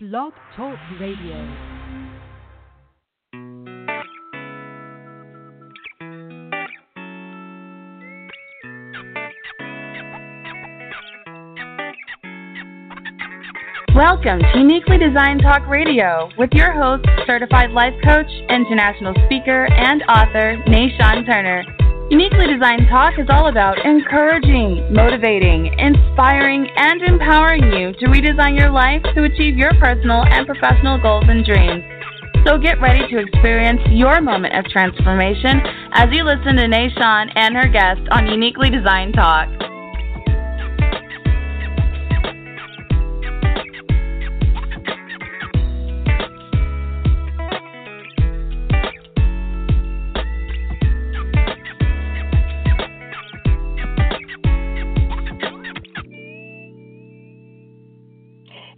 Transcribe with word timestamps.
Blog 0.00 0.32
Talk 0.54 0.78
Radio. 1.00 1.34
Welcome 13.92 14.38
to 14.38 14.58
Uniquely 14.60 14.98
Designed 14.98 15.42
Talk 15.42 15.66
Radio 15.66 16.28
with 16.38 16.50
your 16.52 16.70
host, 16.70 17.04
certified 17.26 17.72
life 17.72 17.92
coach, 18.04 18.30
international 18.48 19.14
speaker, 19.26 19.66
and 19.66 20.04
author, 20.04 20.62
Nashawn 20.68 21.26
Turner. 21.26 21.64
Uniquely 22.10 22.46
Designed 22.46 22.88
Talk 22.88 23.18
is 23.18 23.26
all 23.28 23.48
about 23.48 23.84
encouraging, 23.84 24.90
motivating, 24.90 25.66
inspiring, 25.78 26.66
and 26.74 27.02
empowering 27.02 27.64
you 27.64 27.92
to 28.00 28.06
redesign 28.06 28.58
your 28.58 28.70
life 28.70 29.02
to 29.14 29.24
achieve 29.24 29.58
your 29.58 29.74
personal 29.74 30.24
and 30.24 30.46
professional 30.46 30.98
goals 30.98 31.24
and 31.28 31.44
dreams. 31.44 31.84
So 32.46 32.56
get 32.56 32.80
ready 32.80 33.06
to 33.12 33.18
experience 33.18 33.82
your 33.90 34.22
moment 34.22 34.56
of 34.56 34.64
transformation 34.72 35.60
as 35.92 36.08
you 36.10 36.24
listen 36.24 36.56
to 36.56 36.64
Nashawn 36.64 37.30
and 37.36 37.54
her 37.54 37.68
guest 37.68 38.00
on 38.10 38.26
Uniquely 38.26 38.70
Designed 38.70 39.12
Talk. 39.12 39.67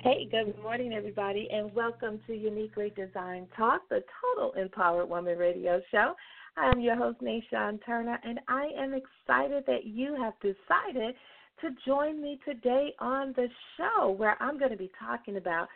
Hey, 0.02 0.27
good 0.30 0.59
morning, 0.62 0.95
everybody, 0.95 1.46
and 1.52 1.74
welcome 1.74 2.20
to 2.27 2.32
Uniquely 2.32 2.90
Designed 2.96 3.48
Talk, 3.54 3.82
the 3.90 4.02
Total 4.23 4.50
Empowered 4.54 5.10
Woman 5.10 5.37
radio 5.37 5.79
show. 5.90 6.15
I'm 6.57 6.80
your 6.80 6.96
host, 6.96 7.18
Nashawn 7.20 7.84
Turner, 7.84 8.18
and 8.24 8.40
I 8.48 8.70
am 8.79 8.95
excited 8.95 9.65
that 9.66 9.84
you 9.84 10.16
have 10.16 10.32
decided 10.40 11.15
to 11.60 11.68
join 11.84 12.23
me 12.23 12.40
today 12.46 12.95
on 12.98 13.34
the 13.37 13.48
show 13.76 14.12
where 14.12 14.42
I'm 14.42 14.59
going 14.59 14.70
to 14.70 14.76
be 14.79 14.90
talking 14.98 15.37
about 15.37 15.68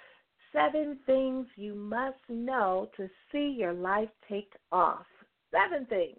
seven 0.54 1.00
things 1.04 1.46
you 1.56 1.74
must 1.74 2.16
know 2.30 2.88
to 2.96 3.10
see 3.30 3.54
your 3.58 3.74
life 3.74 4.08
take 4.26 4.54
off. 4.72 5.04
Seven 5.50 5.84
things. 5.84 6.16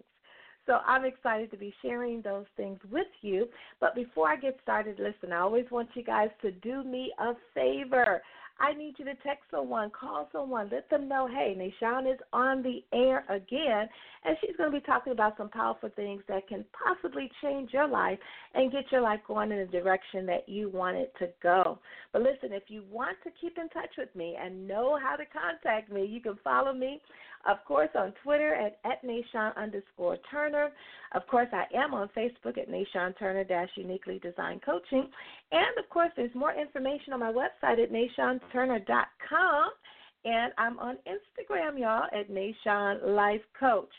So 0.66 0.78
I'm 0.86 1.04
excited 1.04 1.50
to 1.52 1.56
be 1.56 1.72
sharing 1.80 2.22
those 2.22 2.46
things 2.56 2.78
with 2.90 3.06
you. 3.22 3.46
But 3.80 3.94
before 3.94 4.28
I 4.28 4.36
get 4.36 4.58
started, 4.62 4.98
listen, 4.98 5.32
I 5.32 5.38
always 5.38 5.66
want 5.70 5.88
you 5.94 6.02
guys 6.02 6.30
to 6.42 6.50
do 6.50 6.82
me 6.82 7.12
a 7.18 7.34
favor. 7.54 8.20
I 8.58 8.72
need 8.72 8.94
you 8.98 9.04
to 9.04 9.14
text 9.16 9.44
someone, 9.50 9.90
call 9.90 10.28
someone, 10.32 10.70
let 10.72 10.88
them 10.88 11.08
know, 11.08 11.28
hey, 11.28 11.54
Nashawn 11.54 12.10
is 12.10 12.18
on 12.32 12.62
the 12.62 12.82
air 12.92 13.24
again, 13.28 13.86
and 14.24 14.36
she's 14.40 14.56
going 14.56 14.72
to 14.72 14.80
be 14.80 14.84
talking 14.84 15.12
about 15.12 15.36
some 15.36 15.50
powerful 15.50 15.90
things 15.94 16.22
that 16.28 16.48
can 16.48 16.64
possibly 16.72 17.30
change 17.42 17.74
your 17.74 17.86
life 17.86 18.18
and 18.54 18.72
get 18.72 18.90
your 18.90 19.02
life 19.02 19.20
going 19.28 19.52
in 19.52 19.58
the 19.58 19.66
direction 19.66 20.24
that 20.26 20.48
you 20.48 20.70
want 20.70 20.96
it 20.96 21.12
to 21.18 21.28
go. 21.42 21.78
But 22.14 22.22
listen, 22.22 22.52
if 22.52 22.64
you 22.68 22.82
want 22.90 23.18
to 23.24 23.30
keep 23.38 23.58
in 23.58 23.68
touch 23.68 23.90
with 23.98 24.14
me 24.16 24.36
and 24.42 24.66
know 24.66 24.98
how 25.02 25.16
to 25.16 25.24
contact 25.26 25.92
me, 25.92 26.06
you 26.06 26.22
can 26.22 26.38
follow 26.42 26.72
me, 26.72 27.02
of 27.46 27.58
course, 27.64 27.90
on 27.94 28.12
Twitter 28.22 28.54
at, 28.54 28.78
at 28.84 29.02
underscore 29.56 30.18
Turner. 30.30 30.70
Of 31.14 31.26
course, 31.28 31.48
I 31.52 31.64
am 31.76 31.94
on 31.94 32.08
Facebook 32.16 32.58
at 32.58 32.68
Nashawn 32.68 33.16
Turner 33.18 33.44
Uniquely 33.76 34.18
Designed 34.18 34.62
Coaching. 34.62 35.08
And 35.52 35.78
of 35.78 35.88
course, 35.90 36.10
there's 36.16 36.34
more 36.34 36.52
information 36.52 37.12
on 37.12 37.20
my 37.20 37.32
website 37.32 37.82
at 37.82 37.92
NashawnTurner.com. 37.92 39.70
And 40.24 40.52
I'm 40.58 40.78
on 40.78 40.96
Instagram, 41.06 41.78
y'all, 41.78 42.08
at 42.12 42.30
Nashawn 42.30 43.14
Life 43.14 43.42
Coach. 43.58 43.92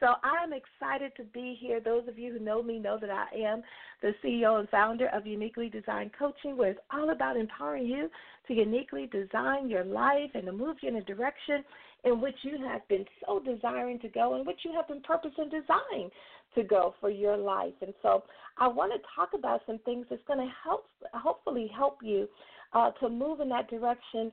So 0.00 0.06
I'm 0.22 0.52
excited 0.52 1.12
to 1.16 1.24
be 1.32 1.56
here. 1.60 1.80
Those 1.80 2.06
of 2.08 2.18
you 2.18 2.32
who 2.32 2.38
know 2.38 2.62
me 2.62 2.78
know 2.78 2.98
that 3.00 3.10
I 3.10 3.26
am 3.36 3.62
the 4.02 4.12
CEO 4.22 4.58
and 4.58 4.68
founder 4.68 5.08
of 5.14 5.26
Uniquely 5.26 5.68
Designed 5.68 6.10
Coaching, 6.18 6.56
where 6.56 6.70
it's 6.70 6.80
all 6.92 7.10
about 7.10 7.36
empowering 7.36 7.86
you 7.86 8.10
to 8.48 8.54
uniquely 8.54 9.06
design 9.06 9.70
your 9.70 9.84
life 9.84 10.30
and 10.34 10.44
to 10.46 10.52
move 10.52 10.76
you 10.82 10.90
in 10.90 10.96
a 10.96 11.04
direction 11.04 11.64
in 12.04 12.20
which 12.20 12.36
you 12.42 12.58
have 12.66 12.86
been 12.88 13.04
so 13.26 13.40
desiring 13.40 13.98
to 14.00 14.08
go, 14.08 14.36
in 14.36 14.44
which 14.44 14.60
you 14.64 14.72
have 14.72 14.88
been 14.88 15.00
purpose 15.02 15.32
and 15.38 15.50
design 15.50 16.10
to 16.54 16.62
go 16.62 16.94
for 17.00 17.10
your 17.10 17.36
life. 17.36 17.72
And 17.80 17.94
so 18.02 18.24
I 18.58 18.68
want 18.68 18.92
to 18.92 18.98
talk 19.16 19.30
about 19.34 19.62
some 19.66 19.78
things 19.84 20.06
that's 20.08 20.22
going 20.26 20.38
to 20.38 20.52
help, 20.62 20.86
hopefully 21.12 21.70
help 21.74 21.98
you 22.02 22.28
uh, 22.74 22.90
to 22.92 23.08
move 23.08 23.40
in 23.40 23.48
that 23.48 23.70
direction 23.70 24.30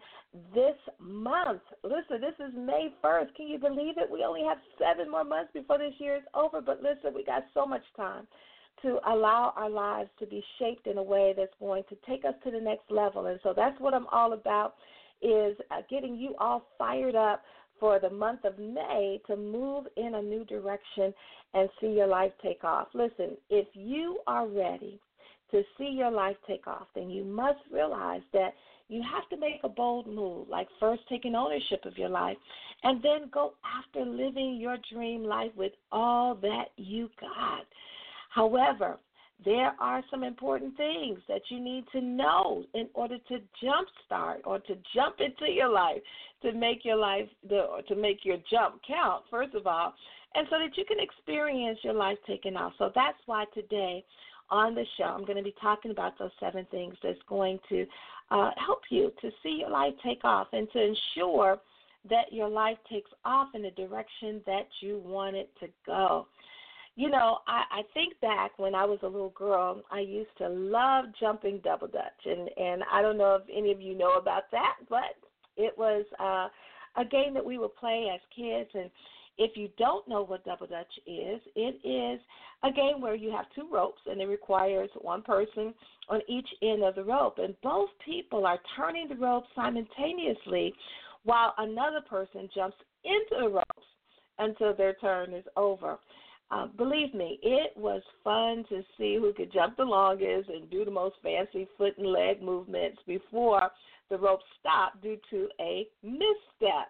this 0.53 0.75
month. 0.99 1.61
Listen, 1.83 2.19
this 2.19 2.35
is 2.39 2.53
May 2.55 2.93
1st. 3.03 3.35
Can 3.35 3.47
you 3.47 3.59
believe 3.59 3.97
it? 3.97 4.09
We 4.11 4.23
only 4.23 4.43
have 4.43 4.57
seven 4.79 5.09
more 5.09 5.23
months 5.23 5.51
before 5.53 5.77
this 5.77 5.93
year 5.99 6.17
is 6.17 6.23
over, 6.33 6.61
but 6.61 6.81
listen, 6.81 7.13
we 7.15 7.23
got 7.23 7.43
so 7.53 7.65
much 7.65 7.83
time 7.95 8.27
to 8.81 8.99
allow 9.07 9.53
our 9.55 9.69
lives 9.69 10.09
to 10.19 10.25
be 10.25 10.43
shaped 10.57 10.87
in 10.87 10.97
a 10.97 11.03
way 11.03 11.33
that's 11.37 11.53
going 11.59 11.83
to 11.89 11.95
take 12.07 12.25
us 12.25 12.33
to 12.43 12.51
the 12.51 12.59
next 12.59 12.89
level. 12.89 13.27
And 13.27 13.39
so 13.43 13.53
that's 13.55 13.79
what 13.79 13.93
I'm 13.93 14.07
all 14.07 14.33
about 14.33 14.75
is 15.21 15.55
uh, 15.69 15.81
getting 15.89 16.15
you 16.15 16.33
all 16.39 16.65
fired 16.79 17.15
up 17.15 17.43
for 17.81 17.99
the 17.99 18.11
month 18.11 18.45
of 18.45 18.57
May 18.59 19.19
to 19.25 19.35
move 19.35 19.87
in 19.97 20.15
a 20.15 20.21
new 20.21 20.45
direction 20.45 21.13
and 21.55 21.67
see 21.81 21.87
your 21.87 22.07
life 22.07 22.31
take 22.41 22.63
off. 22.63 22.87
Listen, 22.93 23.35
if 23.49 23.67
you 23.73 24.19
are 24.27 24.47
ready 24.47 24.99
to 25.49 25.63
see 25.77 25.89
your 25.89 26.11
life 26.11 26.37
take 26.47 26.67
off, 26.67 26.87
then 26.95 27.09
you 27.09 27.25
must 27.25 27.59
realize 27.73 28.21
that 28.33 28.53
you 28.87 29.01
have 29.01 29.27
to 29.29 29.37
make 29.37 29.61
a 29.63 29.69
bold 29.69 30.05
move, 30.05 30.47
like 30.47 30.67
first 30.79 31.01
taking 31.09 31.33
ownership 31.33 31.83
of 31.85 31.97
your 31.97 32.09
life, 32.09 32.37
and 32.83 33.01
then 33.01 33.29
go 33.33 33.53
after 33.65 34.05
living 34.05 34.57
your 34.61 34.77
dream 34.93 35.23
life 35.23 35.51
with 35.57 35.71
all 35.91 36.35
that 36.35 36.65
you 36.77 37.09
got. 37.19 37.65
However, 38.29 38.97
there 39.43 39.73
are 39.79 40.03
some 40.11 40.23
important 40.23 40.77
things 40.77 41.19
that 41.27 41.41
you 41.49 41.59
need 41.59 41.85
to 41.91 42.01
know 42.01 42.63
in 42.73 42.87
order 42.93 43.17
to 43.27 43.39
jumpstart 43.63 44.37
or 44.45 44.59
to 44.59 44.75
jump 44.93 45.15
into 45.19 45.51
your 45.51 45.69
life 45.69 46.01
to 46.41 46.51
make 46.53 46.85
your 46.85 46.97
life 46.97 47.27
the 47.49 47.65
to 47.87 47.95
make 47.95 48.23
your 48.23 48.37
jump 48.49 48.79
count 48.87 49.23
first 49.29 49.55
of 49.55 49.65
all 49.65 49.93
and 50.35 50.47
so 50.49 50.57
that 50.59 50.77
you 50.77 50.85
can 50.85 50.97
experience 50.99 51.79
your 51.83 51.93
life 51.93 52.17
taking 52.25 52.55
off. 52.55 52.73
So 52.77 52.91
that's 52.95 53.17
why 53.25 53.45
today 53.53 54.03
on 54.51 54.75
the 54.75 54.85
show 54.97 55.05
i'm 55.05 55.23
going 55.25 55.37
to 55.37 55.43
be 55.43 55.55
talking 55.61 55.91
about 55.91 56.19
those 56.19 56.31
seven 56.39 56.67
things 56.69 56.93
that's 57.01 57.19
going 57.27 57.57
to 57.69 57.85
uh, 58.31 58.51
help 58.57 58.81
you 58.89 59.11
to 59.21 59.31
see 59.41 59.57
your 59.59 59.69
life 59.69 59.93
take 60.03 60.23
off 60.23 60.47
and 60.53 60.67
to 60.71 60.79
ensure 60.79 61.57
that 62.09 62.31
your 62.31 62.49
life 62.49 62.77
takes 62.89 63.09
off 63.25 63.47
in 63.53 63.61
the 63.61 63.71
direction 63.71 64.41
that 64.45 64.67
you 64.81 65.01
want 65.05 65.35
it 65.35 65.49
to 65.59 65.67
go 65.85 66.27
you 66.95 67.09
know, 67.09 67.39
I, 67.47 67.79
I 67.79 67.81
think 67.93 68.19
back 68.19 68.57
when 68.57 68.75
I 68.75 68.85
was 68.85 68.99
a 69.03 69.07
little 69.07 69.33
girl, 69.35 69.81
I 69.91 70.01
used 70.01 70.35
to 70.39 70.49
love 70.49 71.05
jumping 71.19 71.61
double 71.63 71.87
dutch, 71.87 72.25
and 72.25 72.49
and 72.57 72.83
I 72.91 73.01
don't 73.01 73.17
know 73.17 73.35
if 73.35 73.43
any 73.55 73.71
of 73.71 73.81
you 73.81 73.97
know 73.97 74.17
about 74.17 74.43
that, 74.51 74.75
but 74.89 75.15
it 75.55 75.73
was 75.77 76.05
uh, 76.19 76.47
a 77.01 77.05
game 77.05 77.33
that 77.33 77.45
we 77.45 77.57
would 77.57 77.75
play 77.75 78.07
as 78.13 78.19
kids. 78.35 78.69
And 78.73 78.89
if 79.37 79.55
you 79.55 79.69
don't 79.77 80.07
know 80.07 80.23
what 80.23 80.43
double 80.43 80.67
dutch 80.67 80.91
is, 81.07 81.39
it 81.55 81.79
is 81.87 82.19
a 82.63 82.71
game 82.71 82.99
where 82.99 83.15
you 83.15 83.31
have 83.31 83.45
two 83.55 83.67
ropes, 83.71 84.01
and 84.05 84.19
it 84.21 84.25
requires 84.25 84.89
one 84.99 85.21
person 85.21 85.73
on 86.09 86.19
each 86.27 86.47
end 86.61 86.83
of 86.83 86.95
the 86.95 87.03
rope, 87.03 87.37
and 87.37 87.55
both 87.63 87.89
people 88.05 88.45
are 88.45 88.59
turning 88.75 89.07
the 89.07 89.15
rope 89.15 89.45
simultaneously, 89.55 90.73
while 91.23 91.53
another 91.57 92.01
person 92.07 92.49
jumps 92.53 92.77
into 93.05 93.43
the 93.43 93.49
ropes 93.49 93.87
until 94.39 94.75
their 94.75 94.93
turn 94.95 95.33
is 95.33 95.45
over. 95.55 95.97
Uh, 96.51 96.67
believe 96.77 97.13
me, 97.13 97.39
it 97.41 97.71
was 97.77 98.01
fun 98.23 98.65
to 98.67 98.83
see 98.97 99.15
who 99.15 99.31
could 99.33 99.53
jump 99.53 99.77
the 99.77 99.83
longest 99.83 100.49
and 100.49 100.69
do 100.69 100.83
the 100.83 100.91
most 100.91 101.15
fancy 101.23 101.65
foot 101.77 101.97
and 101.97 102.07
leg 102.07 102.41
movements 102.41 102.99
before 103.07 103.71
the 104.09 104.17
rope 104.17 104.41
stopped 104.59 105.01
due 105.01 105.17
to 105.29 105.47
a 105.61 105.87
misstep. 106.03 106.89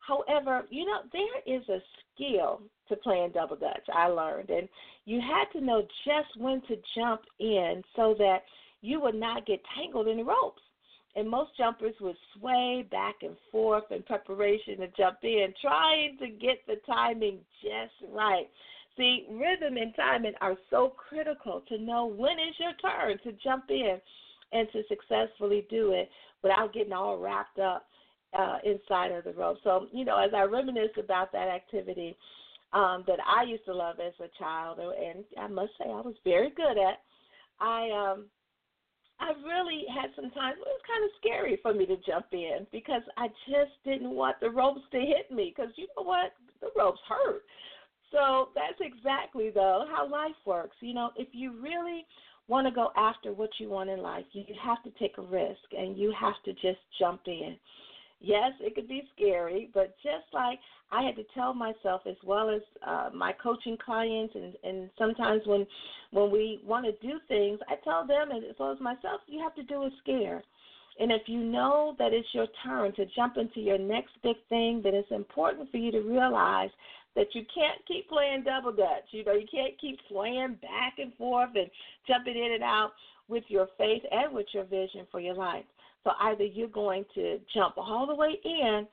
However, 0.00 0.66
you 0.70 0.84
know, 0.84 1.02
there 1.12 1.56
is 1.56 1.62
a 1.68 1.78
skill 2.14 2.62
to 2.88 2.96
playing 2.96 3.30
double 3.32 3.54
dutch, 3.54 3.86
I 3.94 4.08
learned, 4.08 4.50
and 4.50 4.68
you 5.04 5.20
had 5.20 5.44
to 5.56 5.64
know 5.64 5.82
just 6.04 6.36
when 6.36 6.60
to 6.62 6.76
jump 6.96 7.20
in 7.38 7.84
so 7.94 8.16
that 8.18 8.38
you 8.80 9.00
would 9.00 9.14
not 9.14 9.46
get 9.46 9.60
tangled 9.76 10.08
in 10.08 10.16
the 10.16 10.24
ropes. 10.24 10.62
And 11.16 11.28
most 11.28 11.50
jumpers 11.56 11.94
would 12.00 12.16
sway 12.36 12.86
back 12.90 13.16
and 13.22 13.36
forth 13.50 13.84
in 13.90 14.02
preparation 14.04 14.78
to 14.78 14.88
jump 14.96 15.18
in, 15.22 15.52
trying 15.60 16.16
to 16.18 16.28
get 16.28 16.64
the 16.66 16.76
timing 16.86 17.38
just 17.62 18.12
right. 18.12 18.46
See, 19.00 19.24
rhythm 19.30 19.78
and 19.78 19.94
timing 19.96 20.34
are 20.42 20.58
so 20.68 20.92
critical 20.94 21.62
to 21.68 21.78
know 21.78 22.04
when 22.04 22.32
is 22.32 22.54
your 22.58 22.74
turn 22.82 23.16
to 23.24 23.32
jump 23.42 23.64
in 23.70 23.98
and 24.52 24.68
to 24.72 24.82
successfully 24.88 25.66
do 25.70 25.92
it 25.92 26.10
without 26.42 26.74
getting 26.74 26.92
all 26.92 27.16
wrapped 27.16 27.58
up 27.58 27.86
uh, 28.38 28.58
inside 28.62 29.10
of 29.10 29.24
the 29.24 29.32
rope. 29.32 29.56
So, 29.64 29.86
you 29.90 30.04
know, 30.04 30.18
as 30.18 30.32
I 30.36 30.42
reminisce 30.42 30.90
about 31.02 31.32
that 31.32 31.48
activity 31.48 32.14
um, 32.74 33.04
that 33.06 33.20
I 33.26 33.44
used 33.44 33.64
to 33.64 33.74
love 33.74 34.00
as 34.00 34.12
a 34.20 34.28
child, 34.38 34.78
and 34.80 35.24
I 35.38 35.46
must 35.46 35.72
say 35.78 35.86
I 35.86 36.02
was 36.02 36.16
very 36.22 36.50
good 36.50 36.76
at, 36.76 37.00
I 37.58 37.88
um, 38.12 38.26
I 39.18 39.32
really 39.46 39.84
had 39.94 40.10
some 40.14 40.30
times 40.30 40.58
it 40.58 40.66
was 40.66 40.80
kind 40.86 41.04
of 41.04 41.10
scary 41.18 41.58
for 41.62 41.72
me 41.72 41.86
to 41.86 41.96
jump 42.06 42.26
in 42.32 42.66
because 42.70 43.02
I 43.16 43.28
just 43.48 43.72
didn't 43.82 44.10
want 44.10 44.40
the 44.40 44.50
ropes 44.50 44.82
to 44.92 44.98
hit 44.98 45.30
me 45.34 45.54
because 45.56 45.72
you 45.76 45.86
know 45.96 46.02
what 46.02 46.32
the 46.60 46.68
ropes 46.76 47.00
hurt. 47.08 47.42
So 48.12 48.48
that's 48.54 48.80
exactly 48.80 49.50
though 49.50 49.84
how 49.90 50.08
life 50.08 50.34
works. 50.44 50.76
You 50.80 50.94
know, 50.94 51.10
if 51.16 51.28
you 51.32 51.60
really 51.60 52.04
want 52.48 52.66
to 52.66 52.74
go 52.74 52.90
after 52.96 53.32
what 53.32 53.50
you 53.58 53.68
want 53.68 53.90
in 53.90 54.00
life, 54.02 54.24
you 54.32 54.44
have 54.62 54.82
to 54.82 54.90
take 54.98 55.18
a 55.18 55.22
risk 55.22 55.60
and 55.76 55.96
you 55.96 56.12
have 56.18 56.34
to 56.44 56.52
just 56.54 56.80
jump 56.98 57.22
in. 57.26 57.56
Yes, 58.20 58.52
it 58.60 58.74
could 58.74 58.88
be 58.88 59.02
scary, 59.16 59.70
but 59.72 59.94
just 60.02 60.26
like 60.34 60.58
I 60.92 61.02
had 61.02 61.16
to 61.16 61.22
tell 61.32 61.54
myself, 61.54 62.02
as 62.06 62.16
well 62.22 62.50
as 62.50 62.60
uh, 62.86 63.08
my 63.14 63.32
coaching 63.32 63.78
clients, 63.82 64.34
and, 64.34 64.54
and 64.62 64.90
sometimes 64.98 65.42
when 65.46 65.66
when 66.10 66.30
we 66.30 66.60
want 66.64 66.84
to 66.84 66.92
do 67.06 67.18
things, 67.28 67.60
I 67.68 67.76
tell 67.82 68.06
them, 68.06 68.30
as 68.32 68.56
well 68.58 68.72
as 68.72 68.80
myself, 68.80 69.22
you 69.26 69.40
have 69.42 69.54
to 69.54 69.62
do 69.62 69.84
it 69.84 69.92
scared. 70.02 70.42
And 70.98 71.10
if 71.10 71.22
you 71.28 71.40
know 71.40 71.94
that 71.98 72.12
it's 72.12 72.28
your 72.34 72.46
turn 72.62 72.92
to 72.96 73.06
jump 73.16 73.38
into 73.38 73.60
your 73.60 73.78
next 73.78 74.12
big 74.22 74.36
thing, 74.50 74.82
then 74.84 74.94
it's 74.94 75.10
important 75.10 75.70
for 75.70 75.78
you 75.78 75.90
to 75.92 76.00
realize 76.00 76.68
that 77.16 77.34
you 77.34 77.42
can't 77.52 77.80
keep 77.86 78.08
playing 78.08 78.44
double 78.44 78.72
dutch. 78.72 79.04
You 79.10 79.24
know, 79.24 79.32
you 79.32 79.46
can't 79.52 79.78
keep 79.80 79.98
swaying 80.08 80.58
back 80.62 80.94
and 80.98 81.12
forth 81.14 81.50
and 81.54 81.68
jumping 82.06 82.36
in 82.36 82.52
and 82.52 82.62
out 82.62 82.92
with 83.28 83.44
your 83.48 83.68
faith 83.78 84.02
and 84.10 84.34
with 84.34 84.46
your 84.52 84.64
vision 84.64 85.06
for 85.10 85.20
your 85.20 85.34
life. 85.34 85.64
So 86.04 86.12
either 86.20 86.44
you're 86.44 86.68
going 86.68 87.04
to 87.14 87.38
jump 87.52 87.76
all 87.76 88.06
the 88.06 88.14
way 88.14 88.38
in 88.44 88.86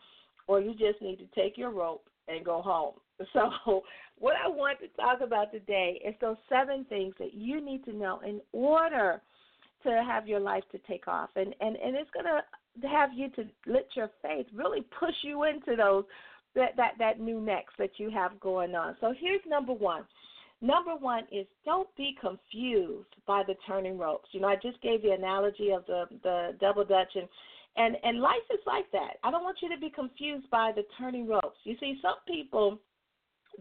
or 0.48 0.62
you 0.62 0.72
just 0.72 1.02
need 1.02 1.18
to 1.18 1.42
take 1.42 1.58
your 1.58 1.72
rope 1.72 2.08
and 2.28 2.46
go 2.46 2.62
home. 2.62 2.94
So, 3.34 3.82
what 4.20 4.36
I 4.36 4.48
want 4.48 4.80
to 4.80 4.88
talk 4.90 5.22
about 5.22 5.52
today 5.52 6.00
is 6.06 6.14
those 6.22 6.38
seven 6.50 6.86
things 6.88 7.16
that 7.20 7.34
you 7.34 7.64
need 7.64 7.84
to 7.86 7.94
know 7.94 8.20
in 8.26 8.42
order 8.52 9.22
to 9.84 10.04
have 10.08 10.28
your 10.28 10.40
life 10.40 10.64
to 10.72 10.80
take 10.88 11.08
off. 11.08 11.30
And 11.36 11.56
and, 11.60 11.76
and 11.78 11.96
it's 11.96 12.10
going 12.12 12.26
to 12.26 12.88
have 12.88 13.10
you 13.16 13.30
to 13.30 13.46
let 13.66 13.88
your 13.96 14.10
faith 14.22 14.46
really 14.54 14.82
push 15.00 15.16
you 15.24 15.44
into 15.44 15.76
those 15.76 16.04
that, 16.58 16.76
that, 16.76 16.94
that 17.00 17.20
new 17.20 17.40
next 17.40 17.78
that 17.78 17.92
you 17.98 18.10
have 18.10 18.40
going 18.40 18.76
on. 18.76 18.98
So 19.00 19.14
here's 19.18 19.42
number 19.48 19.74
one. 19.74 20.04
Number 20.60 20.96
one 20.96 21.24
is 21.32 21.46
don't 21.66 21.88
be 21.96 22.18
confused 22.20 23.14
by 23.28 23.44
the 23.48 23.54
turning 23.68 23.98
ropes. 23.98 24.28
You 24.32 24.42
know, 24.42 24.48
I 24.48 24.56
just 24.56 24.82
gave 24.82 25.04
the 25.04 25.12
analogy 25.12 25.70
of 25.70 25.86
the 25.86 26.06
the 26.24 26.58
double 26.60 26.84
dutch 26.84 27.12
and 27.14 27.28
and 27.76 27.96
and 28.04 28.20
life 28.20 28.36
is 28.52 28.60
like 28.66 28.92
that. 28.92 29.18
I 29.24 29.30
don't 29.30 29.44
want 29.44 29.58
you 29.62 29.70
to 29.70 29.80
be 29.80 29.92
confused 29.92 30.50
by 30.50 30.72
the 30.76 30.82
turning 30.98 31.28
ropes. 31.28 31.60
You 31.64 31.76
see, 31.80 32.00
some 32.02 32.16
people 32.28 32.80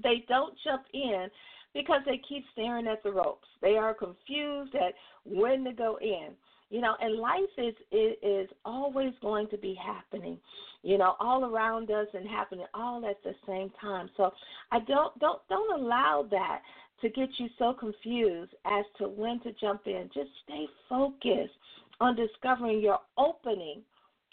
they 0.03 0.25
don't 0.27 0.55
jump 0.65 0.85
in 0.95 1.29
because 1.75 2.01
they 2.07 2.19
keep 2.27 2.45
staring 2.53 2.87
at 2.87 3.03
the 3.03 3.13
ropes. 3.13 3.49
They 3.61 3.77
are 3.77 3.93
confused 3.93 4.75
at 4.75 4.95
when 5.27 5.65
to 5.65 5.73
go 5.73 5.99
in 6.01 6.29
you 6.71 6.81
know 6.81 6.95
and 7.01 7.19
life 7.19 7.41
is, 7.59 7.75
is 8.23 8.49
always 8.65 9.13
going 9.21 9.49
to 9.49 9.57
be 9.57 9.75
happening 9.75 10.39
you 10.83 10.99
know 10.99 11.15
all 11.21 11.45
around 11.45 11.91
us 11.91 12.07
and 12.15 12.29
happening 12.29 12.67
all 12.75 13.05
at 13.07 13.23
the 13.25 13.35
same 13.47 13.71
time. 13.81 14.09
So 14.17 14.33
i 14.73 14.79
don't 14.81 15.19
don't 15.19 15.41
don't 15.49 15.81
allow 15.81 16.27
that 16.31 16.63
to 17.03 17.09
get 17.11 17.29
you 17.39 17.49
so 17.59 17.75
confused 17.75 18.55
as 18.65 18.85
to 18.99 19.09
when 19.09 19.41
to 19.41 19.53
jump 19.61 19.83
in. 19.87 20.09
Just 20.15 20.31
stay 20.45 20.67
focused 20.89 21.53
on 22.01 22.17
discovering 22.17 22.81
your 22.81 22.99
opening 23.19 23.83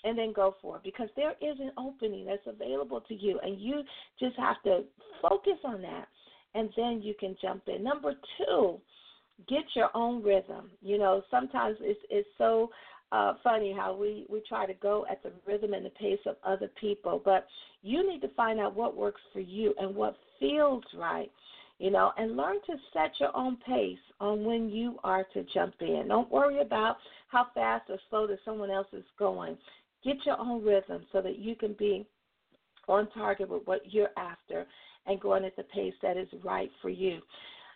and 0.04 0.18
then 0.18 0.34
go 0.34 0.56
for 0.62 0.78
it 0.78 0.84
because 0.84 1.10
there 1.16 1.32
is 1.42 1.58
an 1.60 1.72
opening 1.78 2.26
that's 2.26 2.46
available 2.46 3.02
to 3.02 3.14
you 3.14 3.40
and 3.42 3.60
you 3.60 3.84
just 4.20 4.38
have 4.38 4.62
to 4.64 4.82
focus 5.22 5.58
on 5.64 5.82
that 5.82 6.08
and 6.56 6.70
then 6.76 7.02
you 7.02 7.14
can 7.20 7.36
jump 7.42 7.64
in. 7.68 7.84
Number 7.84 8.14
two 8.38 8.80
get 9.48 9.64
your 9.76 9.90
own 9.94 10.24
rhythm. 10.24 10.72
You 10.82 10.98
know, 10.98 11.24
sometimes 11.30 11.78
it's 11.82 12.00
it's 12.10 12.28
so 12.38 12.70
uh, 13.12 13.34
funny 13.44 13.74
how 13.78 13.96
we 13.96 14.26
we 14.30 14.42
try 14.48 14.66
to 14.66 14.74
go 14.74 15.06
at 15.10 15.22
the 15.24 15.32
rhythm 15.46 15.74
and 15.74 15.86
the 15.86 15.92
pace 15.92 16.20
of 16.26 16.36
other 16.44 16.70
people, 16.80 17.22
but 17.24 17.48
you 17.82 18.08
need 18.10 18.22
to 18.22 18.34
find 18.36 18.60
out 18.60 18.76
what 18.76 18.96
works 18.96 19.22
for 19.32 19.40
you 19.40 19.74
and 19.78 19.96
what 19.96 20.18
feels 20.40 20.84
right. 20.98 21.32
You 21.80 21.90
know, 21.90 22.12
and 22.18 22.38
learn 22.38 22.58
to 22.68 22.76
set 22.94 23.12
your 23.20 23.36
own 23.36 23.58
pace 23.68 23.98
on 24.20 24.46
when 24.46 24.70
you 24.70 25.00
are 25.04 25.26
to 25.34 25.44
jump 25.54 25.74
in. 25.82 26.06
Don't 26.08 26.32
worry 26.32 26.62
about 26.62 26.98
how 27.30 27.48
fast 27.54 27.90
or 27.90 27.98
slow 28.10 28.28
that 28.28 28.38
someone 28.46 28.70
else 28.70 28.88
is 28.94 29.04
going. 29.18 29.58
Get 30.06 30.18
your 30.26 30.40
own 30.40 30.64
rhythm 30.64 31.06
so 31.12 31.22
that 31.22 31.40
you 31.40 31.56
can 31.56 31.74
be 31.74 32.06
on 32.88 33.10
target 33.12 33.50
with 33.50 33.64
what 33.66 33.82
you're 33.92 34.12
after 34.18 34.66
and 35.08 35.20
going 35.20 35.44
at 35.46 35.56
the 35.56 35.64
pace 35.64 35.94
that 36.02 36.16
is 36.16 36.28
right 36.44 36.70
for 36.82 36.90
you. 36.90 37.20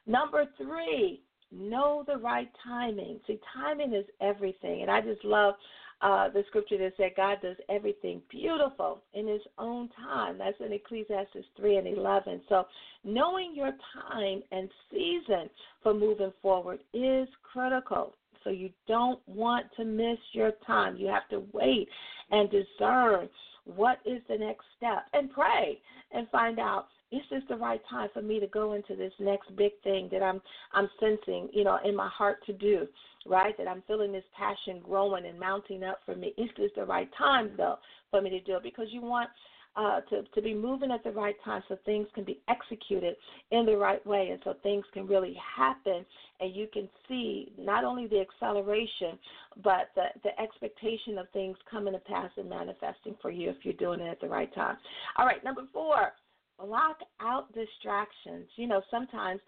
Number 0.05 0.45
three, 0.57 1.21
know 1.51 2.03
the 2.07 2.17
right 2.17 2.49
timing. 2.63 3.19
See, 3.27 3.39
timing 3.53 3.93
is 3.93 4.05
everything. 4.21 4.81
And 4.81 4.91
I 4.91 5.01
just 5.01 5.23
love 5.23 5.55
uh, 6.01 6.29
the 6.29 6.43
scripture 6.47 6.77
that 6.77 6.93
said 6.97 7.11
God 7.15 7.39
does 7.41 7.55
everything 7.69 8.21
beautiful 8.29 9.01
in 9.13 9.27
His 9.27 9.41
own 9.57 9.89
time. 10.03 10.37
That's 10.37 10.59
in 10.63 10.71
Ecclesiastes 10.71 11.47
3 11.55 11.77
and 11.77 11.87
11. 11.87 12.41
So, 12.49 12.65
knowing 13.03 13.55
your 13.55 13.71
time 14.09 14.43
and 14.51 14.69
season 14.91 15.49
for 15.81 15.93
moving 15.93 16.33
forward 16.41 16.79
is 16.93 17.27
critical. 17.51 18.13
So, 18.43 18.51
you 18.51 18.69
don't 18.87 19.19
want 19.27 19.65
to 19.77 19.85
miss 19.85 20.19
your 20.33 20.51
time. 20.65 20.97
You 20.97 21.07
have 21.07 21.27
to 21.29 21.43
wait 21.51 21.87
and 22.29 22.49
discern 22.51 23.29
what 23.65 23.97
is 24.05 24.21
the 24.29 24.37
next 24.37 24.65
step 24.77 25.05
and 25.13 25.31
pray 25.31 25.79
and 26.11 26.29
find 26.29 26.59
out 26.59 26.87
is 27.11 27.21
this 27.31 27.43
the 27.49 27.55
right 27.55 27.81
time 27.89 28.09
for 28.13 28.21
me 28.21 28.39
to 28.39 28.47
go 28.47 28.73
into 28.73 28.95
this 28.95 29.13
next 29.19 29.55
big 29.55 29.71
thing 29.83 30.09
that 30.11 30.21
I'm 30.21 30.41
I'm 30.73 30.89
sensing, 30.99 31.49
you 31.53 31.63
know, 31.63 31.79
in 31.85 31.95
my 31.95 32.09
heart 32.09 32.45
to 32.47 32.53
do, 32.53 32.87
right? 33.25 33.57
That 33.57 33.67
I'm 33.67 33.83
feeling 33.87 34.11
this 34.11 34.25
passion 34.37 34.81
growing 34.83 35.25
and 35.25 35.39
mounting 35.39 35.83
up 35.83 35.99
for 36.05 36.15
me. 36.15 36.33
Is 36.37 36.49
this 36.57 36.71
the 36.75 36.85
right 36.85 37.09
time 37.17 37.51
though 37.55 37.77
for 38.11 38.21
me 38.21 38.29
to 38.31 38.41
do 38.41 38.57
it? 38.57 38.63
Because 38.63 38.87
you 38.91 39.01
want 39.01 39.29
uh, 39.77 40.01
to, 40.09 40.23
to 40.33 40.41
be 40.41 40.55
moving 40.55 40.91
at 40.91 41.03
the 41.03 41.11
right 41.11 41.35
time 41.45 41.61
so 41.69 41.77
things 41.85 42.07
can 42.15 42.23
be 42.23 42.41
executed 42.49 43.15
in 43.51 43.65
the 43.65 43.77
right 43.77 44.05
way 44.07 44.29
and 44.31 44.41
so 44.43 44.55
things 44.63 44.83
can 44.91 45.05
really 45.05 45.35
happen 45.55 46.03
and 46.39 46.55
you 46.55 46.67
can 46.73 46.89
see 47.07 47.51
not 47.59 47.83
only 47.83 48.07
the 48.07 48.19
acceleration 48.19 49.19
but 49.63 49.89
the, 49.95 50.05
the 50.23 50.41
expectation 50.41 51.19
of 51.19 51.29
things 51.29 51.55
coming 51.69 51.93
to 51.93 51.99
pass 51.99 52.31
and 52.37 52.49
manifesting 52.49 53.15
for 53.21 53.29
you 53.29 53.51
if 53.51 53.57
you're 53.61 53.73
doing 53.75 53.99
it 53.99 54.09
at 54.09 54.19
the 54.19 54.27
right 54.27 54.53
time. 54.55 54.77
All 55.17 55.27
right, 55.27 55.43
number 55.43 55.61
four, 55.71 56.13
block 56.59 56.97
out 57.21 57.53
distractions. 57.53 58.47
You 58.55 58.67
know, 58.67 58.81
sometimes 58.89 59.41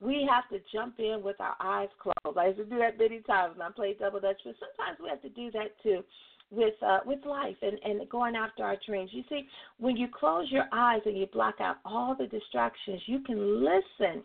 we 0.00 0.28
have 0.30 0.48
to 0.50 0.64
jump 0.72 0.98
in 0.98 1.20
with 1.22 1.36
our 1.40 1.56
eyes 1.60 1.88
closed. 2.00 2.38
I 2.38 2.46
used 2.48 2.58
to 2.58 2.64
do 2.64 2.78
that 2.78 2.98
many 2.98 3.20
times 3.20 3.56
when 3.56 3.66
I 3.66 3.70
played 3.70 3.98
double 3.98 4.20
dutch, 4.20 4.40
but 4.44 4.54
sometimes 4.58 4.98
we 5.02 5.08
have 5.08 5.22
to 5.22 5.28
do 5.28 5.50
that 5.52 5.80
too 5.82 6.02
with 6.50 6.74
uh, 6.82 6.98
with 7.06 7.24
life 7.24 7.56
and, 7.62 7.78
and 7.84 8.08
going 8.08 8.34
after 8.34 8.64
our 8.64 8.76
dreams. 8.86 9.10
You 9.12 9.22
see, 9.28 9.46
when 9.78 9.96
you 9.96 10.08
close 10.08 10.46
your 10.50 10.66
eyes 10.72 11.00
and 11.06 11.16
you 11.16 11.26
block 11.26 11.56
out 11.60 11.76
all 11.84 12.16
the 12.18 12.26
distractions, 12.26 13.00
you 13.06 13.20
can 13.20 13.64
listen 13.64 14.22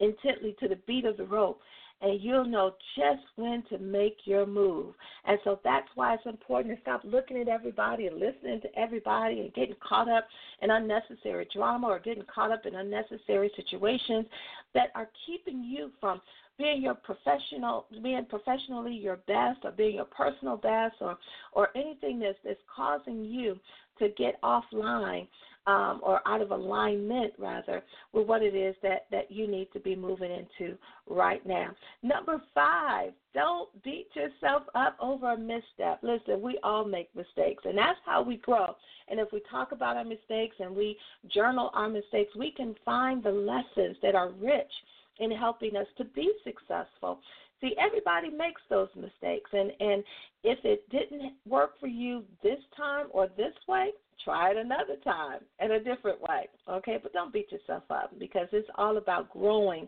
intently 0.00 0.56
to 0.60 0.68
the 0.68 0.78
beat 0.86 1.04
of 1.04 1.16
the 1.16 1.24
rope 1.24 1.60
and 2.02 2.20
you'll 2.20 2.44
know 2.44 2.74
just 2.96 3.22
when 3.36 3.62
to 3.70 3.78
make 3.78 4.18
your 4.24 4.44
move. 4.44 4.94
And 5.24 5.38
so 5.44 5.60
that's 5.64 5.88
why 5.94 6.14
it's 6.14 6.26
important 6.26 6.74
to 6.74 6.80
stop 6.82 7.02
looking 7.04 7.38
at 7.38 7.48
everybody 7.48 8.08
and 8.08 8.18
listening 8.18 8.60
to 8.62 8.78
everybody 8.78 9.40
and 9.40 9.54
getting 9.54 9.76
caught 9.86 10.08
up 10.08 10.26
in 10.60 10.70
unnecessary 10.70 11.48
drama 11.54 11.86
or 11.86 12.00
getting 12.00 12.24
caught 12.32 12.50
up 12.50 12.66
in 12.66 12.74
unnecessary 12.74 13.50
situations 13.56 14.26
that 14.74 14.88
are 14.94 15.08
keeping 15.26 15.62
you 15.62 15.90
from 16.00 16.20
being 16.58 16.82
your 16.82 16.94
professional 16.94 17.86
being 18.02 18.26
professionally 18.28 18.92
your 18.92 19.16
best 19.26 19.58
or 19.64 19.70
being 19.70 19.94
your 19.96 20.04
personal 20.04 20.56
best 20.56 20.94
or 21.00 21.16
or 21.52 21.68
anything 21.74 22.18
that's 22.18 22.36
that's 22.44 22.60
causing 22.74 23.24
you 23.24 23.58
to 23.98 24.08
get 24.10 24.40
offline 24.42 25.26
um, 25.66 26.00
or 26.02 26.20
out 26.26 26.40
of 26.40 26.50
alignment 26.50 27.32
rather 27.38 27.82
with 28.12 28.26
what 28.26 28.42
it 28.42 28.54
is 28.54 28.74
that 28.82 29.06
that 29.10 29.30
you 29.30 29.46
need 29.46 29.68
to 29.72 29.80
be 29.80 29.94
moving 29.94 30.30
into 30.30 30.76
right 31.08 31.44
now. 31.46 31.68
Number 32.02 32.42
five, 32.54 33.12
don't 33.34 33.68
beat 33.82 34.08
yourself 34.14 34.64
up 34.74 34.96
over 35.00 35.32
a 35.32 35.38
misstep. 35.38 36.00
Listen, 36.02 36.42
we 36.42 36.58
all 36.62 36.84
make 36.84 37.14
mistakes, 37.14 37.64
and 37.64 37.78
that's 37.78 37.98
how 38.04 38.22
we 38.22 38.36
grow. 38.38 38.74
And 39.08 39.20
if 39.20 39.28
we 39.32 39.40
talk 39.50 39.72
about 39.72 39.96
our 39.96 40.04
mistakes 40.04 40.56
and 40.58 40.74
we 40.74 40.96
journal 41.32 41.70
our 41.74 41.88
mistakes, 41.88 42.34
we 42.36 42.50
can 42.50 42.74
find 42.84 43.22
the 43.22 43.30
lessons 43.30 43.96
that 44.02 44.14
are 44.14 44.30
rich 44.30 44.72
in 45.20 45.30
helping 45.30 45.76
us 45.76 45.86
to 45.98 46.04
be 46.04 46.32
successful. 46.44 47.20
See, 47.62 47.74
everybody 47.78 48.28
makes 48.28 48.60
those 48.68 48.88
mistakes, 48.96 49.48
and 49.52 49.70
and 49.80 50.04
if 50.42 50.58
it 50.64 50.84
didn't 50.90 51.34
work 51.48 51.78
for 51.78 51.86
you 51.86 52.24
this 52.42 52.58
time 52.76 53.06
or 53.12 53.28
this 53.36 53.54
way, 53.68 53.90
try 54.24 54.50
it 54.50 54.56
another 54.56 54.96
time 55.04 55.40
in 55.60 55.70
a 55.70 55.78
different 55.78 56.20
way. 56.20 56.48
Okay, 56.68 56.98
but 57.00 57.12
don't 57.12 57.32
beat 57.32 57.50
yourself 57.52 57.84
up 57.88 58.12
because 58.18 58.48
it's 58.52 58.68
all 58.76 58.96
about 58.96 59.30
growing 59.30 59.86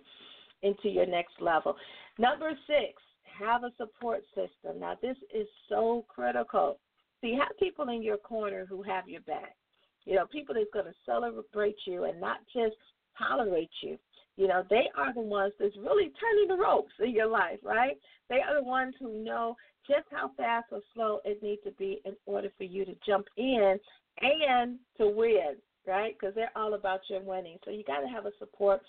into 0.62 0.88
your 0.88 1.06
next 1.06 1.34
level. 1.40 1.74
Number 2.18 2.52
six, 2.68 3.02
have 3.38 3.64
a 3.64 3.72
support 3.76 4.22
system. 4.28 4.80
Now, 4.80 4.96
this 5.02 5.16
is 5.34 5.48
so 5.68 6.04
critical. 6.08 6.78
See, 7.20 7.36
have 7.36 7.58
people 7.58 7.88
in 7.88 8.02
your 8.02 8.18
corner 8.18 8.66
who 8.66 8.82
have 8.82 9.08
your 9.08 9.22
back. 9.22 9.56
You 10.04 10.16
know, 10.16 10.26
people 10.26 10.54
that's 10.54 10.66
going 10.72 10.86
to 10.86 10.94
celebrate 11.04 11.76
you 11.86 12.04
and 12.04 12.20
not 12.20 12.38
just 12.54 12.76
tolerate 13.18 13.70
you, 13.82 13.98
You 14.36 14.48
know, 14.48 14.64
they 14.68 14.88
are 14.96 15.14
the 15.14 15.20
ones 15.20 15.52
that's 15.58 15.76
really 15.76 16.12
turning 16.20 16.48
the 16.48 16.62
ropes 16.62 16.92
in 17.00 17.10
your 17.12 17.28
life, 17.28 17.58
right? 17.62 17.96
They 18.28 18.40
are 18.40 18.60
the 18.60 18.66
ones 18.66 18.94
who 18.98 19.24
know 19.24 19.56
just 19.86 20.06
how 20.10 20.30
fast 20.36 20.66
or 20.72 20.80
slow 20.94 21.20
it 21.24 21.42
needs 21.42 21.62
to 21.64 21.70
be 21.72 22.00
in 22.04 22.14
order 22.26 22.48
for 22.56 22.64
you 22.64 22.84
to 22.84 22.94
jump 23.06 23.26
in 23.36 23.78
and 24.20 24.78
to 24.98 25.08
win, 25.08 25.56
right? 25.86 26.16
Because 26.18 26.34
they're 26.34 26.50
all 26.56 26.74
about 26.74 27.00
your 27.08 27.20
winning. 27.20 27.58
So 27.64 27.70
you 27.70 27.84
got 27.84 28.00
to 28.00 28.08
have 28.08 28.26
a 28.26 28.32
support 28.38 28.80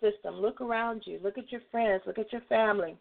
system. 0.00 0.34
Look 0.36 0.60
around 0.60 1.02
you. 1.04 1.18
Look 1.22 1.38
at 1.38 1.50
your 1.50 1.62
friends. 1.70 2.02
Look 2.06 2.18
at 2.18 2.32
your 2.32 2.42
family. 2.42 2.96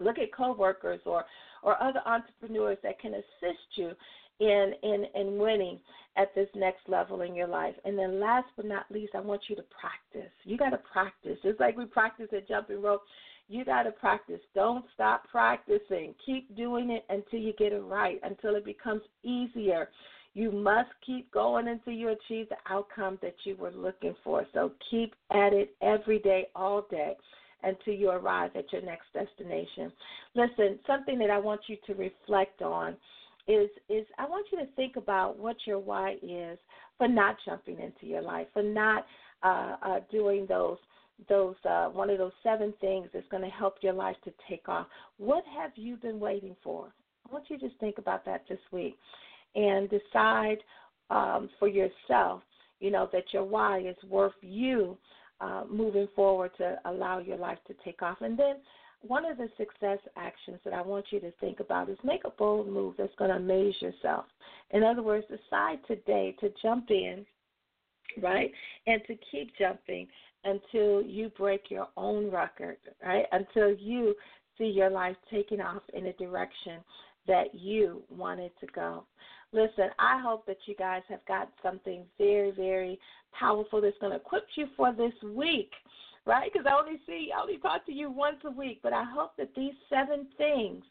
Look 0.00 0.18
at 0.18 0.32
coworkers 0.32 1.00
or 1.06 1.24
or 1.62 1.82
other 1.82 2.00
entrepreneurs 2.06 2.78
that 2.82 3.00
can 3.00 3.14
assist 3.14 3.66
you 3.76 3.92
in 4.40 4.72
in 4.82 5.06
in 5.14 5.38
winning 5.38 5.78
at 6.16 6.34
this 6.34 6.48
next 6.54 6.88
level 6.88 7.22
in 7.22 7.34
your 7.34 7.46
life. 7.46 7.74
And 7.84 7.98
then 7.98 8.20
last 8.20 8.48
but 8.56 8.66
not 8.66 8.90
least, 8.90 9.14
I 9.14 9.20
want 9.20 9.42
you 9.48 9.56
to 9.56 9.64
practice. 9.80 10.32
You 10.44 10.56
got 10.56 10.70
to 10.70 10.80
practice. 10.92 11.38
Just 11.42 11.60
like 11.60 11.76
we 11.76 11.84
practice 11.84 12.28
at 12.34 12.48
jumping 12.48 12.80
rope, 12.80 13.02
you 13.48 13.64
got 13.64 13.84
to 13.84 13.90
practice. 13.90 14.40
Don't 14.54 14.84
stop 14.94 15.24
practicing. 15.30 16.14
Keep 16.24 16.56
doing 16.56 16.90
it 16.90 17.04
until 17.10 17.40
you 17.40 17.52
get 17.58 17.72
it 17.72 17.82
right, 17.82 18.18
until 18.22 18.56
it 18.56 18.64
becomes 18.64 19.02
easier. 19.22 19.90
You 20.32 20.52
must 20.52 20.90
keep 21.04 21.30
going 21.32 21.68
until 21.68 21.92
you 21.92 22.08
achieve 22.08 22.48
the 22.48 22.56
outcome 22.68 23.18
that 23.22 23.36
you 23.44 23.56
were 23.56 23.72
looking 23.72 24.14
for. 24.22 24.46
So 24.52 24.72
keep 24.90 25.14
at 25.30 25.52
it 25.52 25.74
every 25.82 26.18
day, 26.18 26.48
all 26.54 26.86
day 26.90 27.14
until 27.62 27.94
you 27.94 28.10
arrive 28.10 28.50
at 28.54 28.70
your 28.72 28.82
next 28.82 29.06
destination. 29.12 29.92
Listen, 30.34 30.78
something 30.86 31.18
that 31.18 31.30
I 31.30 31.38
want 31.38 31.62
you 31.68 31.76
to 31.86 31.94
reflect 31.94 32.62
on 32.62 32.96
is 33.48 33.70
is 33.88 34.06
I 34.18 34.26
want 34.26 34.46
you 34.52 34.58
to 34.58 34.66
think 34.72 34.96
about 34.96 35.38
what 35.38 35.56
your 35.66 35.78
why 35.78 36.16
is 36.22 36.58
for 36.98 37.08
not 37.08 37.36
jumping 37.44 37.80
into 37.80 38.06
your 38.06 38.22
life, 38.22 38.46
for 38.52 38.62
not 38.62 39.06
uh, 39.42 39.76
uh, 39.82 40.00
doing 40.10 40.46
those 40.48 40.78
those 41.28 41.56
uh, 41.68 41.86
one 41.86 42.10
of 42.10 42.18
those 42.18 42.32
seven 42.42 42.74
things 42.80 43.08
that's 43.12 43.28
going 43.28 43.42
to 43.42 43.48
help 43.48 43.76
your 43.82 43.92
life 43.92 44.16
to 44.24 44.32
take 44.48 44.68
off. 44.68 44.86
What 45.18 45.44
have 45.58 45.72
you 45.76 45.96
been 45.96 46.20
waiting 46.20 46.56
for? 46.62 46.92
I 47.28 47.32
want 47.32 47.44
you 47.48 47.58
to 47.58 47.68
just 47.68 47.78
think 47.80 47.98
about 47.98 48.24
that 48.26 48.44
this 48.48 48.58
week 48.70 48.96
and 49.54 49.88
decide 49.88 50.58
um, 51.10 51.48
for 51.58 51.68
yourself, 51.68 52.42
you 52.80 52.90
know, 52.90 53.08
that 53.12 53.24
your 53.32 53.44
why 53.44 53.80
is 53.80 53.96
worth 54.08 54.34
you 54.42 54.96
uh, 55.40 55.64
moving 55.70 56.08
forward 56.14 56.50
to 56.58 56.78
allow 56.84 57.18
your 57.18 57.36
life 57.36 57.58
to 57.66 57.74
take 57.84 58.02
off. 58.02 58.18
And 58.20 58.38
then 58.38 58.56
one 59.02 59.24
of 59.24 59.36
the 59.36 59.48
success 59.56 59.98
actions 60.16 60.58
that 60.64 60.74
I 60.74 60.82
want 60.82 61.06
you 61.10 61.20
to 61.20 61.30
think 61.40 61.60
about 61.60 61.88
is 61.88 61.98
make 62.02 62.22
a 62.24 62.30
bold 62.30 62.68
move 62.68 62.94
that's 62.98 63.14
going 63.18 63.30
to 63.30 63.36
amaze 63.36 63.74
yourself. 63.80 64.24
In 64.70 64.82
other 64.82 65.02
words, 65.02 65.26
decide 65.28 65.78
today 65.86 66.34
to 66.40 66.52
jump 66.62 66.90
in, 66.90 67.24
right, 68.22 68.50
and 68.86 69.00
to 69.06 69.14
keep 69.30 69.56
jumping 69.58 70.08
until 70.44 71.02
you 71.02 71.30
break 71.36 71.70
your 71.70 71.88
own 71.96 72.30
record, 72.30 72.78
right, 73.04 73.26
until 73.32 73.74
you 73.74 74.14
see 74.58 74.64
your 74.64 74.90
life 74.90 75.16
taking 75.30 75.60
off 75.60 75.82
in 75.92 76.06
a 76.06 76.12
direction 76.14 76.80
that 77.26 77.54
you 77.54 78.02
wanted 78.10 78.52
to 78.60 78.66
go. 78.74 79.04
Listen, 79.52 79.88
I 79.98 80.20
hope 80.20 80.46
that 80.46 80.58
you 80.66 80.74
guys 80.74 81.02
have 81.08 81.24
got 81.26 81.50
something 81.62 82.04
very, 82.18 82.50
very 82.50 82.98
powerful 83.38 83.80
that's 83.80 83.96
going 84.00 84.12
to 84.12 84.18
equip 84.18 84.46
you 84.56 84.66
for 84.76 84.92
this 84.92 85.12
week, 85.34 85.70
right? 86.26 86.50
Because 86.52 86.66
I 86.68 86.78
only 86.78 87.00
see, 87.06 87.30
I 87.36 87.40
only 87.40 87.58
talk 87.58 87.86
to 87.86 87.92
you 87.92 88.10
once 88.10 88.38
a 88.44 88.50
week, 88.50 88.80
but 88.82 88.92
I 88.92 89.04
hope 89.04 89.32
that 89.38 89.54
these 89.54 89.74
seven 89.88 90.26
things 90.36 90.84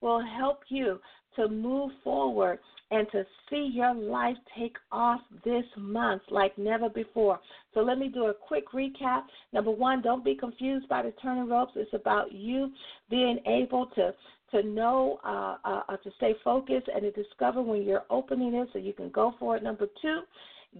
will 0.00 0.22
help 0.38 0.60
you 0.68 1.00
to 1.36 1.48
move 1.48 1.92
forward 2.04 2.58
and 2.90 3.06
to 3.10 3.24
see 3.48 3.70
your 3.72 3.94
life 3.94 4.36
take 4.58 4.76
off 4.90 5.20
this 5.44 5.64
month 5.78 6.22
like 6.30 6.56
never 6.58 6.90
before. 6.90 7.40
So 7.72 7.80
let 7.80 7.98
me 7.98 8.08
do 8.08 8.26
a 8.26 8.34
quick 8.34 8.70
recap. 8.72 9.22
Number 9.52 9.70
one, 9.70 10.02
don't 10.02 10.24
be 10.24 10.34
confused 10.34 10.88
by 10.88 11.02
the 11.02 11.12
turning 11.22 11.48
ropes. 11.48 11.72
It's 11.74 11.94
about 11.94 12.32
you 12.32 12.70
being 13.08 13.38
able 13.46 13.86
to 13.94 14.12
to 14.50 14.62
know, 14.62 15.18
uh, 15.24 15.56
uh, 15.64 15.82
uh, 15.88 15.96
to 15.96 16.10
stay 16.18 16.34
focused 16.44 16.86
and 16.94 17.00
to 17.00 17.10
discover 17.10 17.62
when 17.62 17.84
you're 17.84 18.04
opening 18.10 18.54
it 18.54 18.68
so 18.74 18.78
you 18.78 18.92
can 18.92 19.08
go 19.08 19.34
for 19.38 19.56
it. 19.56 19.62
Number 19.62 19.86
two, 20.02 20.20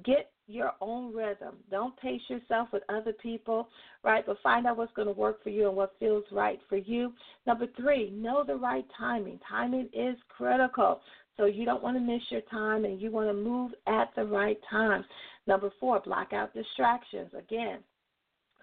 get 0.05 0.32
your 0.53 0.73
own 0.81 1.15
rhythm. 1.15 1.57
Don't 1.71 1.97
pace 1.99 2.21
yourself 2.29 2.69
with 2.73 2.83
other 2.89 3.13
people, 3.13 3.69
right? 4.03 4.25
But 4.27 4.39
find 4.43 4.67
out 4.67 4.77
what's 4.77 4.93
going 4.95 5.09
to 5.09 5.15
work 5.15 5.43
for 5.43 5.51
you 5.51 5.69
and 5.69 5.77
what 5.77 5.95
feels 5.99 6.25
right 6.31 6.61
for 6.69 6.77
you. 6.77 7.13
Number 7.47 7.67
three, 7.77 8.11
know 8.11 8.45
the 8.47 8.57
right 8.57 8.87
timing. 8.97 9.41
Timing 9.49 9.89
is 9.93 10.17
critical. 10.37 11.01
So 11.37 11.47
you 11.47 11.65
don't 11.65 11.83
want 11.83 11.97
to 11.97 12.01
miss 12.01 12.23
your 12.31 12.43
time 12.43 12.85
and 12.85 13.01
you 13.01 13.11
want 13.11 13.29
to 13.29 13.35
move 13.35 13.73
at 13.87 14.11
the 14.15 14.25
right 14.25 14.59
time. 14.71 15.05
Number 15.47 15.71
four, 15.81 16.01
block 16.01 16.33
out 16.33 16.55
distractions. 16.55 17.31
Again, 17.37 17.79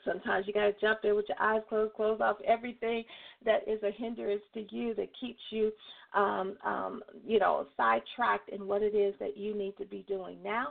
Sometimes 0.06 0.48
you 0.48 0.54
got 0.54 0.66
to 0.66 0.74
jump 0.82 1.00
in 1.04 1.16
with 1.16 1.26
your 1.28 1.42
eyes 1.42 1.62
closed, 1.70 1.94
close 1.94 2.20
off 2.22 2.38
everything 2.48 3.04
that 3.46 3.68
is 3.68 3.82
a 3.84 3.92
hindrance 3.92 4.42
to 4.54 4.66
you 4.70 4.94
that 4.96 5.10
keeps 5.20 5.40
you, 5.52 5.72
um, 6.16 6.58
um, 6.66 7.02
you 7.26 7.40
know, 7.40 7.68
sidetracked 7.78 8.50
in 8.50 8.68
what 8.68 8.82
it 8.82 8.96
is 8.96 9.14
that 9.20 9.38
you 9.38 9.56
need 9.56 9.78
to 9.78 9.86
be 9.86 10.06
doing 10.08 10.38
now. 10.44 10.70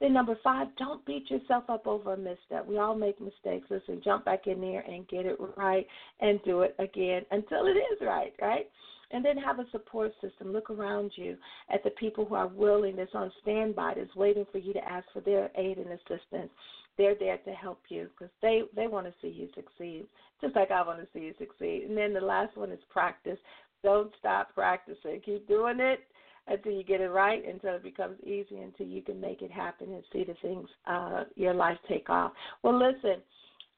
Then 0.00 0.14
number 0.14 0.38
five, 0.42 0.68
don't 0.78 1.04
beat 1.04 1.30
yourself 1.30 1.64
up 1.68 1.86
over 1.86 2.14
a 2.14 2.16
misstep. 2.16 2.66
We 2.66 2.78
all 2.78 2.94
make 2.94 3.20
mistakes. 3.20 3.66
Listen, 3.70 4.00
jump 4.02 4.24
back 4.24 4.46
in 4.46 4.60
there 4.60 4.80
and 4.80 5.06
get 5.08 5.26
it 5.26 5.36
right 5.56 5.86
and 6.20 6.40
do 6.44 6.62
it 6.62 6.74
again 6.78 7.22
until 7.30 7.66
it 7.66 7.76
is 7.76 7.98
right, 8.00 8.32
right? 8.40 8.68
And 9.12 9.24
then 9.24 9.36
have 9.36 9.58
a 9.58 9.66
support 9.72 10.12
system. 10.22 10.52
Look 10.52 10.70
around 10.70 11.10
you 11.16 11.36
at 11.72 11.82
the 11.84 11.90
people 11.90 12.24
who 12.24 12.36
are 12.36 12.46
willing, 12.46 12.96
that's 12.96 13.14
on 13.14 13.30
standby, 13.42 13.94
that's 13.96 14.14
waiting 14.14 14.46
for 14.50 14.58
you 14.58 14.72
to 14.72 14.84
ask 14.88 15.06
for 15.12 15.20
their 15.20 15.50
aid 15.56 15.78
and 15.78 15.88
assistance 15.88 16.50
they're 17.00 17.14
there 17.18 17.38
to 17.38 17.52
help 17.52 17.80
you 17.88 18.10
because 18.10 18.30
they 18.42 18.60
they 18.76 18.86
want 18.86 19.06
to 19.06 19.14
see 19.22 19.28
you 19.28 19.48
succeed, 19.54 20.04
just 20.42 20.54
like 20.54 20.70
I 20.70 20.82
want 20.82 21.00
to 21.00 21.08
see 21.14 21.24
you 21.24 21.34
succeed. 21.38 21.86
And 21.88 21.96
then 21.96 22.12
the 22.12 22.20
last 22.20 22.54
one 22.58 22.70
is 22.70 22.78
practice. 22.90 23.38
Don't 23.82 24.12
stop 24.18 24.54
practicing. 24.54 25.22
Keep 25.24 25.48
doing 25.48 25.80
it 25.80 26.00
until 26.46 26.72
you 26.72 26.84
get 26.84 27.00
it 27.00 27.08
right, 27.08 27.42
until 27.48 27.76
it 27.76 27.82
becomes 27.82 28.20
easy, 28.22 28.58
until 28.58 28.86
you 28.86 29.00
can 29.00 29.18
make 29.18 29.40
it 29.40 29.50
happen 29.50 29.94
and 29.94 30.04
see 30.12 30.24
the 30.24 30.34
things 30.42 30.68
uh, 30.86 31.24
your 31.36 31.54
life 31.54 31.78
take 31.88 32.10
off. 32.10 32.32
Well, 32.62 32.78
listen. 32.78 33.22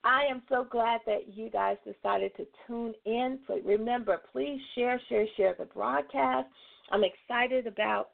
I 0.04 0.22
am 0.28 0.42
so 0.48 0.66
glad 0.68 0.98
that 1.06 1.32
you 1.32 1.48
guys 1.48 1.76
decided 1.84 2.32
to 2.36 2.44
tune 2.66 2.92
in. 3.06 3.38
So 3.46 3.60
remember, 3.64 4.20
please 4.32 4.60
share, 4.74 5.00
share, 5.08 5.26
share 5.36 5.54
the 5.56 5.66
broadcast. 5.66 6.48
I'm 6.90 7.04
excited 7.04 7.68
about 7.68 8.08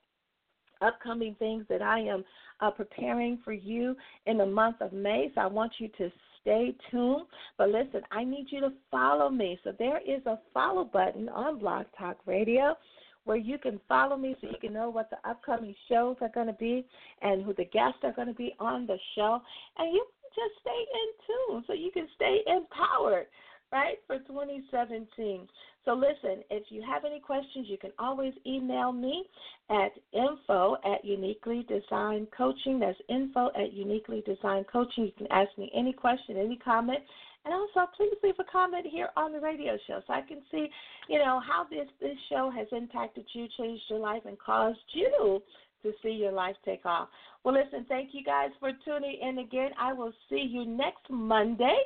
upcoming 0.83 1.35
things 1.39 1.65
that 1.71 1.81
I 1.81 2.01
am 2.01 2.25
uh, 2.61 2.71
preparing 2.71 3.39
for 3.45 3.53
you 3.53 3.97
in 4.27 4.39
the 4.39 4.47
month 4.47 4.77
of 4.81 4.93
May. 4.93 5.31
So 5.35 5.41
I 5.41 5.47
want 5.47 5.73
you 5.79 5.89
to 5.99 6.11
stay 6.41 6.75
tuned. 6.91 7.27
But 7.57 7.71
listen, 7.71 8.03
I 8.11 8.25
need 8.25 8.47
you 8.51 8.61
to 8.61 8.73
follow 8.91 9.31
me. 9.31 9.59
So 9.65 9.73
there 9.79 9.99
is 9.99 10.25
a 10.27 10.39
follow 10.53 10.85
button 10.85 11.29
on 11.29 11.59
Blog 11.59 11.87
Talk 11.99 12.19
Radio 12.27 12.77
where 13.25 13.37
you 13.37 13.59
can 13.59 13.79
follow 13.89 14.17
me 14.17 14.35
so 14.41 14.49
you 14.49 14.57
can 14.59 14.73
know 14.73 14.89
what 14.89 15.11
the 15.11 15.29
upcoming 15.29 15.75
shows 15.89 16.17
are 16.23 16.31
going 16.31 16.47
to 16.47 16.55
be 16.55 16.87
and 17.21 17.45
who 17.45 17.53
the 17.53 17.65
guests 17.67 17.99
are 18.03 18.13
going 18.13 18.29
to 18.29 18.35
be 18.35 18.55
on 18.59 18.87
the 18.87 18.97
show. 19.15 19.41
And 19.77 19.93
you 19.93 20.05
just 20.35 20.61
stay 20.61 20.71
in 20.71 21.09
tune 21.27 21.65
so 21.67 21.73
you 21.75 21.91
can 21.93 22.09
stay 22.17 22.39
empowered 22.47 23.27
right, 23.73 23.97
for 24.07 24.19
2017. 24.19 25.49
So 25.85 25.95
listen, 25.95 26.43
if 26.51 26.65
you 26.71 26.83
have 26.83 27.05
any 27.05 27.21
questions, 27.21 27.67
you 27.69 27.79
can 27.79 27.93
always 27.99 28.33
email 28.47 28.93
me 28.93 29.25
at 29.71 29.93
info 30.13 30.77
at 30.85 31.05
uniquely 31.05 31.67
designed 31.69 32.29
coaching. 32.37 32.79
That's 32.79 32.99
info 33.09 33.51
at 33.57 33.73
uniquely 33.73 34.23
designed 34.27 34.67
coaching. 34.71 35.05
You 35.05 35.13
can 35.17 35.27
ask 35.31 35.51
me 35.57 35.71
any 35.75 35.93
question, 35.93 36.37
any 36.37 36.57
comment. 36.57 37.01
And 37.45 37.55
also, 37.55 37.91
please 37.97 38.13
leave 38.23 38.35
a 38.39 38.45
comment 38.45 38.87
here 38.87 39.09
on 39.17 39.33
the 39.33 39.41
radio 39.41 39.79
show 39.87 40.01
so 40.07 40.13
I 40.13 40.21
can 40.21 40.43
see, 40.51 40.69
you 41.09 41.19
know, 41.19 41.41
how 41.41 41.67
this, 41.71 41.89
this 42.01 42.17
show 42.29 42.51
has 42.55 42.67
impacted 42.73 43.25
you, 43.33 43.47
changed 43.57 43.85
your 43.89 44.01
life, 44.01 44.23
and 44.27 44.39
caused 44.39 44.79
you 44.93 45.41
to 45.83 45.93
see 46.03 46.11
your 46.11 46.33
life 46.33 46.57
take 46.65 46.85
off. 46.85 47.09
Well, 47.45 47.55
listen, 47.55 47.87
thank 47.89 48.11
you 48.13 48.25
guys 48.25 48.51
for 48.61 48.73
tuning 48.85 49.19
in 49.23 49.39
again. 49.39 49.71
I 49.81 49.93
will 49.93 50.13
see 50.29 50.47
you 50.51 50.67
next 50.67 51.09
Monday. 51.09 51.79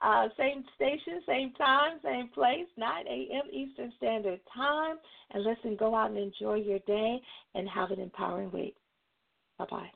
Uh, 0.00 0.28
same 0.38 0.64
station, 0.76 1.20
same 1.26 1.52
time, 1.54 1.98
same 2.04 2.28
place, 2.28 2.66
9 2.76 3.06
a.m. 3.06 3.42
Eastern 3.52 3.92
Standard 3.96 4.40
Time. 4.54 4.96
And 5.32 5.44
listen, 5.44 5.76
go 5.76 5.94
out 5.94 6.10
and 6.10 6.18
enjoy 6.18 6.54
your 6.54 6.78
day 6.80 7.20
and 7.54 7.68
have 7.68 7.90
an 7.90 8.00
empowering 8.00 8.52
week. 8.52 8.76
Bye 9.58 9.66
bye. 9.70 9.90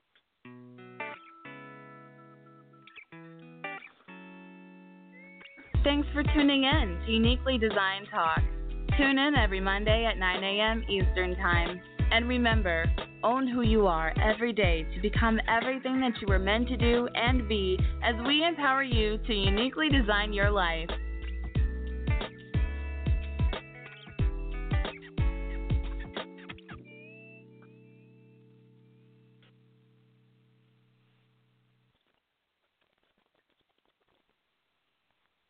Thanks 5.84 6.08
for 6.12 6.22
tuning 6.22 6.64
in 6.64 7.02
to 7.06 7.12
Uniquely 7.12 7.58
Designed 7.58 8.06
Talk. 8.10 8.40
Tune 8.96 9.18
in 9.18 9.34
every 9.34 9.60
Monday 9.60 10.04
at 10.04 10.16
9 10.16 10.44
a.m. 10.44 10.84
Eastern 10.88 11.34
Time. 11.36 11.80
And 12.12 12.28
remember, 12.28 12.84
own 13.24 13.48
who 13.48 13.62
you 13.62 13.86
are 13.86 14.12
every 14.20 14.52
day 14.52 14.86
to 14.94 15.00
become 15.00 15.40
everything 15.48 15.98
that 16.00 16.12
you 16.20 16.26
were 16.28 16.38
meant 16.38 16.68
to 16.68 16.76
do 16.76 17.08
and 17.14 17.48
be 17.48 17.78
as 18.04 18.14
we 18.26 18.44
empower 18.46 18.82
you 18.82 19.16
to 19.26 19.34
uniquely 19.34 19.88
design 19.88 20.34
your 20.34 20.50
life. 20.50 20.90